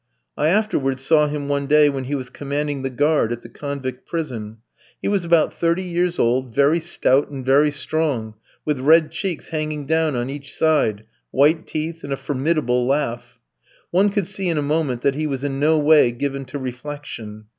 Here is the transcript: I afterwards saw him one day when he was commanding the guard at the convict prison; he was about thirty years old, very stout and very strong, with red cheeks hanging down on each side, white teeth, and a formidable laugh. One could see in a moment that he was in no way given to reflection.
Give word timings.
I 0.35 0.47
afterwards 0.47 1.03
saw 1.03 1.27
him 1.27 1.47
one 1.47 1.67
day 1.67 1.87
when 1.87 2.05
he 2.05 2.15
was 2.15 2.31
commanding 2.31 2.81
the 2.81 2.89
guard 2.89 3.31
at 3.31 3.43
the 3.43 3.49
convict 3.49 4.07
prison; 4.07 4.57
he 4.99 5.07
was 5.07 5.23
about 5.23 5.53
thirty 5.53 5.83
years 5.83 6.17
old, 6.17 6.55
very 6.55 6.79
stout 6.79 7.29
and 7.29 7.45
very 7.45 7.69
strong, 7.69 8.33
with 8.65 8.79
red 8.79 9.11
cheeks 9.11 9.49
hanging 9.49 9.85
down 9.85 10.15
on 10.15 10.27
each 10.27 10.55
side, 10.55 11.03
white 11.29 11.67
teeth, 11.67 12.03
and 12.03 12.11
a 12.11 12.17
formidable 12.17 12.87
laugh. 12.87 13.39
One 13.91 14.09
could 14.09 14.25
see 14.25 14.49
in 14.49 14.57
a 14.57 14.63
moment 14.63 15.03
that 15.03 15.13
he 15.13 15.27
was 15.27 15.43
in 15.43 15.59
no 15.59 15.77
way 15.77 16.11
given 16.11 16.45
to 16.45 16.57
reflection. 16.57 17.45